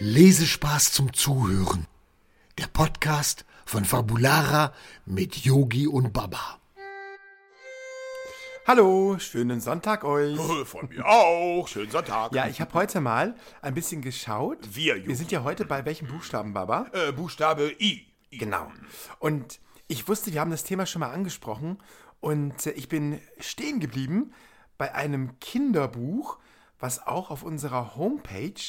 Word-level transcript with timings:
Lesespaß 0.00 0.92
zum 0.92 1.12
Zuhören. 1.12 1.88
Der 2.56 2.68
Podcast 2.68 3.44
von 3.66 3.84
Fabulara 3.84 4.72
mit 5.06 5.38
Yogi 5.38 5.88
und 5.88 6.12
Baba. 6.12 6.60
Hallo, 8.64 9.18
schönen 9.18 9.60
Sonntag 9.60 10.04
euch. 10.04 10.38
Von 10.66 10.88
mir 10.88 11.04
auch. 11.04 11.66
Schönen 11.66 11.90
Sonntag. 11.90 12.32
Ja, 12.32 12.46
ich 12.46 12.60
habe 12.60 12.74
heute 12.74 13.00
mal 13.00 13.34
ein 13.60 13.74
bisschen 13.74 14.00
geschaut. 14.00 14.58
Wir, 14.70 14.98
Yogi. 14.98 15.08
Wir 15.08 15.16
sind 15.16 15.32
ja 15.32 15.42
heute 15.42 15.64
bei 15.64 15.84
welchem 15.84 16.06
Buchstaben, 16.06 16.52
Baba? 16.52 16.86
Äh, 16.92 17.10
Buchstabe 17.10 17.72
I. 17.80 18.06
I. 18.30 18.38
Genau. 18.38 18.70
Und 19.18 19.58
ich 19.88 20.06
wusste, 20.06 20.32
wir 20.32 20.40
haben 20.40 20.52
das 20.52 20.62
Thema 20.62 20.86
schon 20.86 21.00
mal 21.00 21.10
angesprochen 21.10 21.76
und 22.20 22.66
äh, 22.66 22.70
ich 22.70 22.88
bin 22.88 23.20
stehen 23.40 23.80
geblieben 23.80 24.32
bei 24.76 24.94
einem 24.94 25.40
Kinderbuch, 25.40 26.38
was 26.78 27.04
auch 27.04 27.32
auf 27.32 27.42
unserer 27.42 27.96
Homepage 27.96 28.62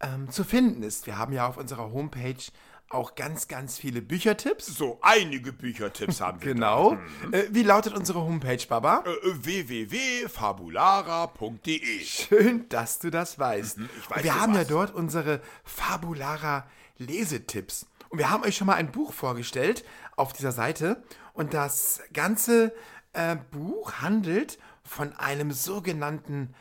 ähm, 0.00 0.30
zu 0.30 0.44
finden 0.44 0.82
ist. 0.82 1.06
Wir 1.06 1.18
haben 1.18 1.32
ja 1.32 1.46
auf 1.46 1.56
unserer 1.56 1.92
Homepage 1.92 2.42
auch 2.90 3.14
ganz, 3.14 3.48
ganz 3.48 3.78
viele 3.78 4.02
Büchertipps. 4.02 4.66
So 4.66 4.98
einige 5.00 5.52
Büchertipps 5.52 6.20
haben 6.20 6.42
wir. 6.42 6.54
Genau. 6.54 6.98
Äh, 7.30 7.44
wie 7.50 7.62
lautet 7.62 7.94
unsere 7.94 8.20
Homepage, 8.20 8.58
Baba? 8.68 9.04
Da. 9.04 9.12
Äh, 9.12 9.44
www.fabulara.de. 9.44 12.04
Schön, 12.04 12.68
dass 12.68 12.98
du 12.98 13.10
das 13.10 13.38
weißt. 13.38 13.78
ich 13.78 14.10
weiß 14.10 14.24
wir 14.24 14.40
haben 14.40 14.54
ja 14.54 14.64
dort 14.64 14.92
unsere 14.92 15.40
Fabulara 15.64 16.66
Lesetipps. 16.98 17.86
Und 18.08 18.18
wir 18.18 18.28
haben 18.28 18.42
euch 18.42 18.56
schon 18.56 18.66
mal 18.66 18.74
ein 18.74 18.90
Buch 18.90 19.12
vorgestellt 19.12 19.84
auf 20.16 20.32
dieser 20.32 20.50
Seite. 20.50 21.00
Und 21.32 21.54
das 21.54 22.00
ganze 22.12 22.74
äh, 23.12 23.36
Buch 23.52 24.00
handelt 24.00 24.58
von 24.82 25.12
einem 25.12 25.52
sogenannten 25.52 26.56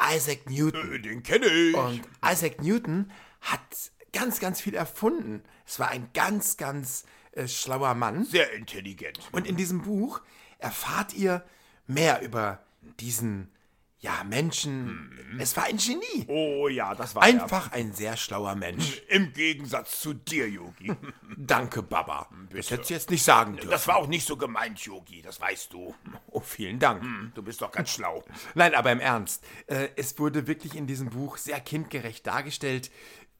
Isaac 0.00 0.48
Newton. 0.48 0.92
Äh, 0.94 1.00
Den 1.00 1.22
kenne 1.22 1.46
ich. 1.46 1.74
Und 1.74 2.02
Isaac 2.24 2.62
Newton 2.62 3.10
hat 3.40 3.60
ganz, 4.12 4.40
ganz 4.40 4.60
viel 4.60 4.74
erfunden. 4.74 5.42
Es 5.66 5.78
war 5.78 5.88
ein 5.88 6.08
ganz, 6.14 6.56
ganz 6.56 7.04
äh, 7.32 7.48
schlauer 7.48 7.94
Mann. 7.94 8.24
Sehr 8.24 8.52
intelligent. 8.52 9.18
Und 9.32 9.46
in 9.46 9.56
diesem 9.56 9.82
Buch 9.82 10.20
erfahrt 10.58 11.14
ihr 11.14 11.44
mehr 11.86 12.22
über 12.22 12.64
diesen, 13.00 13.50
ja, 13.98 14.24
Menschen. 14.24 15.10
Es 15.38 15.56
war 15.56 15.64
ein 15.64 15.78
Genie. 15.78 16.26
Oh 16.28 16.68
ja, 16.68 16.94
das 16.94 17.14
war 17.14 17.22
Einfach 17.22 17.72
ein 17.72 17.92
sehr 17.92 18.16
schlauer 18.16 18.54
Mensch. 18.54 19.02
er. 19.08 19.16
Im 19.16 19.32
Gegensatz 19.32 20.00
zu 20.02 20.12
dir, 20.12 20.48
Yogi. 20.48 20.92
Danke, 21.36 21.82
Baba. 21.82 22.28
Das 22.50 22.70
hättest 22.70 22.90
du 22.90 22.94
jetzt 22.94 23.10
nicht 23.10 23.24
sagen 23.24 23.54
dürfen. 23.56 23.70
Das 23.70 23.88
war 23.88 23.96
auch 23.96 24.06
nicht 24.06 24.26
so 24.26 24.36
gemeint, 24.36 24.80
Yogi. 24.80 25.22
Das 25.22 25.40
weißt 25.40 25.72
du. 25.72 25.94
Oh, 26.28 26.40
vielen 26.40 26.78
Dank. 26.78 27.34
Du 27.34 27.42
bist 27.42 27.62
doch 27.62 27.72
ganz 27.72 27.90
schlau. 27.90 28.22
Nein, 28.54 28.74
aber 28.74 28.92
im 28.92 29.00
Ernst. 29.00 29.42
Äh, 29.66 29.88
es 29.96 30.18
wurde 30.18 30.46
wirklich 30.46 30.74
in 30.74 30.86
diesem 30.86 31.08
Buch 31.08 31.38
sehr 31.38 31.60
kindgerecht 31.60 32.26
dargestellt, 32.26 32.90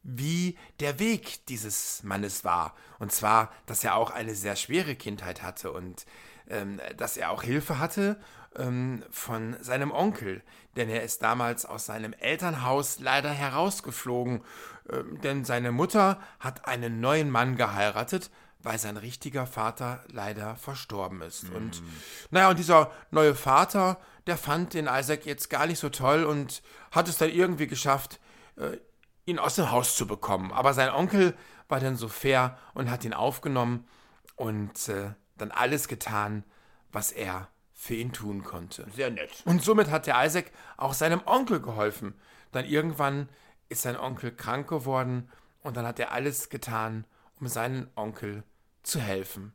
wie 0.02 0.56
der 0.80 0.98
Weg 0.98 1.46
dieses 1.46 2.02
Mannes 2.02 2.44
war. 2.44 2.74
Und 2.98 3.12
zwar, 3.12 3.52
dass 3.66 3.84
er 3.84 3.94
auch 3.96 4.10
eine 4.10 4.34
sehr 4.34 4.56
schwere 4.56 4.94
Kindheit 4.94 5.42
hatte 5.42 5.70
und 5.72 6.06
ähm, 6.48 6.80
dass 6.96 7.16
er 7.16 7.30
auch 7.30 7.42
Hilfe 7.42 7.78
hatte 7.78 8.18
ähm, 8.56 9.02
von 9.10 9.56
seinem 9.60 9.90
Onkel. 9.90 10.42
Denn 10.76 10.88
er 10.88 11.02
ist 11.02 11.22
damals 11.22 11.64
aus 11.64 11.86
seinem 11.86 12.12
Elternhaus 12.12 13.00
leider 13.00 13.30
herausgeflogen. 13.30 14.42
Ähm, 14.90 15.20
denn 15.20 15.44
seine 15.44 15.72
Mutter 15.72 16.20
hat 16.40 16.66
einen 16.66 17.00
neuen 17.00 17.30
Mann 17.30 17.56
geheiratet, 17.56 18.30
weil 18.60 18.78
sein 18.78 18.96
richtiger 18.96 19.46
Vater 19.46 20.04
leider 20.08 20.56
verstorben 20.56 21.22
ist. 21.22 21.50
Und 21.50 21.82
naja, 22.30 22.50
und 22.50 22.58
dieser 22.58 22.90
neue 23.10 23.34
Vater, 23.34 23.98
der 24.26 24.36
fand 24.36 24.74
den 24.74 24.88
Isaac 24.90 25.24
jetzt 25.24 25.50
gar 25.50 25.66
nicht 25.66 25.78
so 25.78 25.88
toll 25.88 26.24
und 26.24 26.62
hat 26.90 27.08
es 27.08 27.16
dann 27.16 27.30
irgendwie 27.30 27.68
geschafft, 27.68 28.18
äh, 28.56 28.78
ihn 29.24 29.38
aus 29.38 29.56
dem 29.56 29.70
Haus 29.70 29.96
zu 29.96 30.06
bekommen. 30.06 30.52
Aber 30.52 30.74
sein 30.74 30.90
Onkel 30.90 31.36
war 31.68 31.80
dann 31.80 31.96
so 31.96 32.08
fair 32.08 32.58
und 32.74 32.90
hat 32.90 33.04
ihn 33.04 33.14
aufgenommen 33.14 33.86
und 34.34 34.88
äh, 34.88 35.12
dann 35.36 35.50
alles 35.50 35.88
getan, 35.88 36.44
was 36.90 37.12
er 37.12 37.48
für 37.78 37.94
ihn 37.94 38.12
tun 38.12 38.42
konnte. 38.42 38.86
Sehr 38.96 39.10
nett. 39.10 39.42
Und 39.44 39.62
somit 39.62 39.90
hat 39.90 40.06
der 40.06 40.24
Isaac 40.24 40.50
auch 40.78 40.94
seinem 40.94 41.20
Onkel 41.26 41.60
geholfen. 41.60 42.14
Dann 42.50 42.64
irgendwann 42.64 43.28
ist 43.68 43.82
sein 43.82 43.96
Onkel 43.96 44.34
krank 44.34 44.68
geworden 44.68 45.30
und 45.62 45.76
dann 45.76 45.86
hat 45.86 46.00
er 46.00 46.10
alles 46.12 46.48
getan, 46.48 47.04
um 47.38 47.46
seinen 47.48 47.88
Onkel 47.94 48.42
zu 48.82 48.98
helfen. 48.98 49.52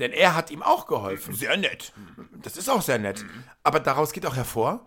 Denn 0.00 0.12
er 0.12 0.34
hat 0.34 0.50
ihm 0.50 0.62
auch 0.62 0.86
geholfen. 0.86 1.34
Sehr 1.34 1.56
nett. 1.56 1.92
Das 2.42 2.56
ist 2.56 2.68
auch 2.68 2.82
sehr 2.82 2.98
nett. 2.98 3.24
Aber 3.62 3.78
daraus 3.80 4.12
geht 4.12 4.26
auch 4.26 4.34
hervor, 4.36 4.84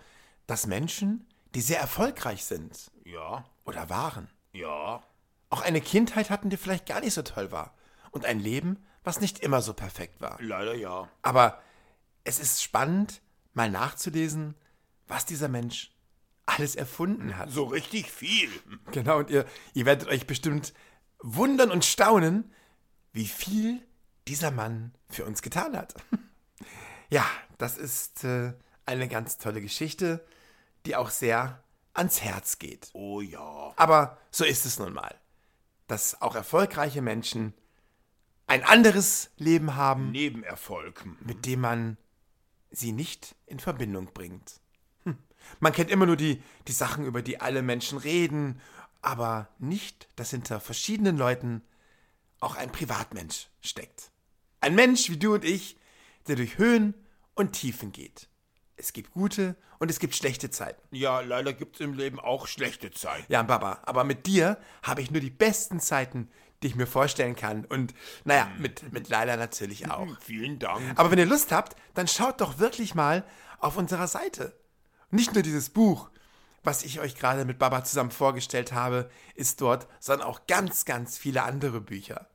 dass 0.48 0.68
Menschen, 0.68 1.26
die 1.56 1.62
sehr 1.62 1.80
erfolgreich 1.80 2.44
sind 2.44 2.92
Ja, 3.06 3.46
oder 3.64 3.90
waren, 3.90 4.28
ja. 4.52 5.02
auch 5.52 5.62
eine 5.62 5.82
Kindheit 5.82 6.30
hatten, 6.32 6.50
die 6.50 6.58
vielleicht 6.58 6.88
gar 6.88 7.00
nicht 7.00 7.14
so 7.14 7.22
toll 7.22 7.52
war. 7.52 7.76
Und 8.12 8.26
ein 8.26 8.40
Leben, 8.40 8.84
was 9.04 9.22
nicht 9.22 9.40
immer 9.40 9.62
so 9.62 9.74
perfekt 9.74 10.20
war. 10.20 10.38
Leider 10.42 10.74
ja. 10.74 11.08
Aber 11.22 11.62
es 12.24 12.40
ist 12.40 12.64
spannend, 12.64 13.22
mal 13.54 13.70
nachzulesen, 13.70 14.56
was 15.08 15.26
dieser 15.26 15.48
Mensch 15.48 15.92
alles 16.46 16.76
erfunden 16.76 17.38
hat. 17.38 17.52
So 17.52 17.66
richtig 17.66 18.12
viel. 18.12 18.50
Genau, 18.92 19.20
und 19.20 19.30
ihr, 19.30 19.46
ihr 19.74 19.86
werdet 19.86 20.08
euch 20.08 20.28
bestimmt 20.28 20.74
wundern 21.20 21.72
und 21.72 21.86
staunen, 21.86 22.52
wie 23.14 23.28
viel 23.28 23.82
dieser 24.28 24.52
Mann 24.52 24.94
für 25.10 25.26
uns 25.26 25.42
getan 25.42 25.78
hat. 25.78 25.96
Ja, 27.10 27.30
das 27.60 27.78
ist 27.78 28.24
äh, 28.24 28.54
eine 28.88 29.08
ganz 29.08 29.38
tolle 29.38 29.62
Geschichte, 29.62 30.26
die 30.88 30.96
auch 30.96 31.12
sehr 31.12 31.64
ans 31.94 32.22
Herz 32.22 32.58
geht. 32.58 32.90
Oh 32.94 33.22
ja. 33.22 33.72
Aber 33.76 34.18
so 34.32 34.44
ist 34.44 34.66
es 34.66 34.80
nun 34.80 34.94
mal, 34.94 35.14
dass 35.86 36.20
auch 36.24 36.34
erfolgreiche 36.34 37.04
Menschen 37.04 37.54
ein 38.48 38.64
anderes 38.64 39.30
Leben 39.38 39.76
haben, 39.76 40.10
Nebenerfolg. 40.10 41.06
mit 41.22 41.46
dem 41.46 41.62
man 41.62 41.98
sie 42.74 42.92
nicht 42.92 43.36
in 43.46 43.60
Verbindung 43.60 44.12
bringt. 44.14 44.60
Hm. 45.04 45.18
Man 45.62 45.72
kennt 45.72 45.92
immer 45.92 46.06
nur 46.06 46.18
die, 46.18 46.42
die 46.68 46.74
Sachen, 46.74 47.06
über 47.06 47.22
die 47.22 47.40
alle 47.40 47.62
Menschen 47.62 47.98
reden, 47.98 48.60
aber 49.02 49.48
nicht, 49.60 50.10
dass 50.16 50.32
hinter 50.32 50.60
verschiedenen 50.60 51.18
Leuten 51.18 51.62
auch 52.40 52.56
ein 52.56 52.72
Privatmensch 52.72 53.48
steckt. 53.62 54.12
Ein 54.60 54.76
Mensch 54.76 55.10
wie 55.10 55.18
du 55.18 55.36
und 55.36 55.46
ich, 55.46 55.78
der 56.28 56.36
durch 56.36 56.58
Höhen 56.58 56.94
und 57.36 57.54
Tiefen 57.54 57.92
geht. 57.92 58.28
Es 58.76 58.92
gibt 58.92 59.12
gute 59.12 59.56
und 59.80 59.92
es 59.92 60.00
gibt 60.00 60.16
schlechte 60.16 60.50
Zeiten. 60.50 60.82
Ja, 60.96 61.20
leider 61.22 61.54
gibt 61.54 61.76
es 61.76 61.82
im 61.82 61.94
Leben 61.94 62.20
auch 62.20 62.48
schlechte 62.48 62.92
Zeiten. 62.92 63.32
Ja, 63.32 63.44
Baba, 63.44 63.82
aber 63.86 64.04
mit 64.04 64.26
dir 64.26 64.58
habe 64.82 65.02
ich 65.02 65.12
nur 65.12 65.22
die 65.22 65.30
besten 65.30 65.80
Zeiten, 65.80 66.30
die 66.64 66.68
ich 66.68 66.76
mir 66.76 66.88
vorstellen 66.88 67.36
kann. 67.36 67.66
Und 67.66 67.94
naja, 68.24 68.50
mit, 68.58 68.92
mit 68.92 69.10
Laila 69.10 69.38
natürlich 69.38 69.90
auch. 69.92 70.08
Vielen 70.22 70.60
Dank. 70.60 70.82
Aber 70.96 71.12
wenn 71.12 71.20
ihr 71.20 71.26
Lust 71.26 71.52
habt, 71.52 71.76
dann 71.94 72.08
schaut 72.08 72.42
doch 72.42 72.60
wirklich 72.60 72.96
mal 72.96 73.24
auf 73.60 73.78
unserer 73.78 74.08
Seite. 74.08 74.58
Nicht 75.12 75.34
nur 75.34 75.44
dieses 75.44 75.70
Buch, 75.70 76.10
was 76.64 76.84
ich 76.84 77.00
euch 77.00 77.16
gerade 77.16 77.46
mit 77.46 77.60
Baba 77.60 77.84
zusammen 77.84 78.12
vorgestellt 78.12 78.72
habe, 78.72 79.10
ist 79.36 79.62
dort, 79.62 79.88
sondern 80.00 80.28
auch 80.28 80.48
ganz, 80.48 80.86
ganz 80.86 81.18
viele 81.18 81.44
andere 81.44 81.82
Bücher. 81.82 82.28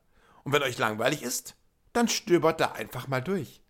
Und 0.45 0.53
wenn 0.53 0.63
euch 0.63 0.79
langweilig 0.79 1.23
ist, 1.23 1.57
dann 1.93 2.09
stöbert 2.09 2.61
da 2.61 2.73
einfach 2.73 3.09
mal 3.09 3.23
durch. 3.23 3.63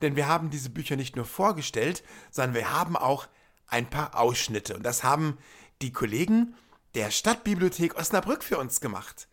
Denn 0.00 0.16
wir 0.16 0.26
haben 0.26 0.50
diese 0.50 0.70
Bücher 0.70 0.96
nicht 0.96 1.16
nur 1.16 1.24
vorgestellt, 1.24 2.02
sondern 2.30 2.54
wir 2.54 2.72
haben 2.72 2.96
auch 2.96 3.28
ein 3.66 3.90
paar 3.90 4.16
Ausschnitte. 4.16 4.76
Und 4.76 4.82
das 4.84 5.04
haben 5.04 5.38
die 5.82 5.92
Kollegen 5.92 6.54
der 6.94 7.10
Stadtbibliothek 7.10 7.96
Osnabrück 7.96 8.42
für 8.42 8.58
uns 8.58 8.80
gemacht. 8.80 9.28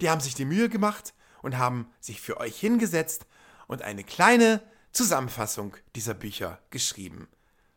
Die 0.00 0.10
haben 0.10 0.20
sich 0.20 0.34
die 0.34 0.44
Mühe 0.44 0.68
gemacht 0.68 1.14
und 1.42 1.58
haben 1.58 1.90
sich 2.00 2.20
für 2.20 2.38
euch 2.38 2.58
hingesetzt 2.58 3.26
und 3.66 3.82
eine 3.82 4.04
kleine 4.04 4.62
Zusammenfassung 4.92 5.76
dieser 5.94 6.14
Bücher 6.14 6.58
geschrieben, 6.70 7.28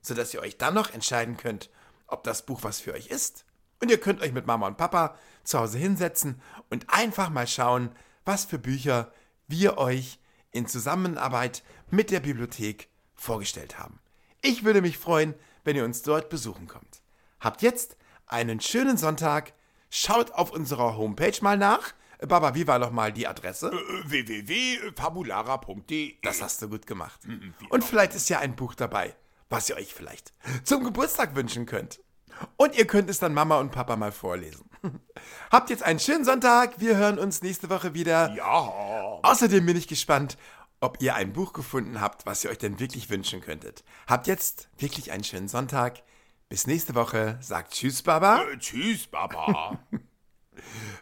sodass 0.02 0.34
ihr 0.34 0.42
euch 0.42 0.58
dann 0.58 0.74
noch 0.74 0.94
entscheiden 0.94 1.38
könnt, 1.38 1.70
ob 2.08 2.24
das 2.24 2.46
Buch 2.46 2.64
was 2.64 2.80
für 2.80 2.94
euch 2.94 3.08
ist. 3.08 3.46
Und 3.82 3.92
ihr 3.92 4.00
könnt 4.00 4.22
euch 4.22 4.32
mit 4.32 4.48
Mama 4.48 4.68
und 4.68 4.78
Papa 4.78 5.18
zu 5.44 5.60
Hause 5.60 5.78
hinsetzen 5.78 6.42
und 6.70 6.86
einfach 6.90 7.30
mal 7.30 7.48
schauen, 7.48 7.92
was 8.26 8.46
für 8.46 8.58
Bücher 8.58 9.12
wir 9.48 9.78
euch 9.78 10.20
in 10.52 10.68
Zusammenarbeit 10.68 11.64
mit 11.90 12.12
der 12.12 12.22
Bibliothek 12.22 12.88
vorgestellt 13.16 13.78
haben. 13.78 14.00
Ich 14.42 14.64
würde 14.64 14.82
mich 14.82 14.98
freuen, 14.98 15.34
wenn 15.64 15.76
ihr 15.76 15.86
uns 15.86 16.02
dort 16.02 16.30
besuchen 16.30 16.68
kommt. 16.68 17.02
Habt 17.40 17.62
jetzt 17.62 17.98
einen 18.26 18.62
schönen 18.62 18.98
Sonntag. 18.98 19.54
Schaut 19.90 20.32
auf 20.32 20.52
unserer 20.52 20.98
Homepage 20.98 21.38
mal 21.42 21.58
nach. 21.58 21.94
Äh, 22.24 22.28
Baba, 22.28 22.56
wie 22.56 22.68
war 22.68 22.80
noch 22.80 22.92
mal 22.92 23.12
die 23.12 23.28
Adresse? 23.28 23.72
Äh, 23.72 24.10
www.fabulara.de. 24.10 26.16
Das 26.22 26.42
hast 26.42 26.62
du 26.62 26.70
gut 26.70 26.88
gemacht. 26.88 27.20
Und 27.70 27.84
vielleicht 27.84 28.16
ist 28.16 28.30
ja 28.30 28.40
ein 28.40 28.56
Buch 28.56 28.76
dabei, 28.76 29.16
was 29.50 29.70
ihr 29.70 29.76
euch 29.76 29.94
vielleicht 29.94 30.34
zum 30.64 30.84
Geburtstag 30.84 31.36
wünschen 31.36 31.66
könnt. 31.66 32.00
Und 32.58 32.76
ihr 32.76 32.88
könnt 32.88 33.10
es 33.10 33.20
dann 33.20 33.34
Mama 33.34 33.60
und 33.60 33.72
Papa 33.72 33.96
mal 33.96 34.12
vorlesen. 34.12 34.70
Habt 35.52 35.70
jetzt 35.70 35.84
einen 35.84 36.00
schönen 36.00 36.26
Sonntag. 36.26 36.80
Wir 36.80 36.98
hören 36.98 37.20
uns 37.20 37.44
nächste 37.44 37.70
Woche 37.70 37.94
wieder. 37.94 38.34
Ja. 38.34 39.20
Außerdem 39.22 39.66
bin 39.66 39.78
ich 39.78 39.88
gespannt, 39.88 40.38
ob 40.82 41.02
ihr 41.02 41.16
ein 41.16 41.32
Buch 41.32 41.54
gefunden 41.54 42.02
habt, 42.02 42.26
was 42.26 42.44
ihr 42.44 42.50
euch 42.50 42.58
denn 42.58 42.80
wirklich 42.80 43.10
wünschen 43.10 43.40
könntet. 43.40 43.86
Habt 44.08 44.28
jetzt 44.28 44.68
wirklich 44.78 45.12
einen 45.12 45.24
schönen 45.24 45.48
Sonntag. 45.48 46.02
Bis 46.50 46.68
nächste 46.68 46.96
Woche. 46.96 47.38
Sagt 47.40 47.74
Tschüss, 47.74 48.02
Baba. 48.02 48.44
Äh, 48.44 48.58
tschüss, 48.58 49.08
Baba. 49.08 49.80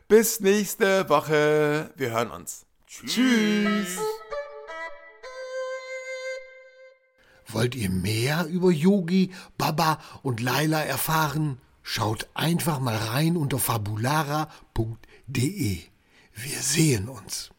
Bis 0.07 0.39
nächste 0.39 1.07
Woche. 1.09 1.91
Wir 1.95 2.11
hören 2.11 2.31
uns. 2.31 2.65
Tschüss. 2.87 3.97
Wollt 7.47 7.75
ihr 7.75 7.89
mehr 7.89 8.45
über 8.45 8.71
Yogi, 8.71 9.33
Baba 9.57 9.99
und 10.23 10.39
Laila 10.39 10.81
erfahren? 10.81 11.59
Schaut 11.83 12.29
einfach 12.33 12.79
mal 12.79 12.95
rein 12.95 13.35
unter 13.37 13.59
fabulara.de. 13.59 14.49
Wir 15.27 16.59
sehen 16.59 17.09
uns. 17.09 17.51